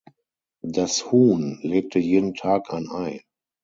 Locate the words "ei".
2.89-3.21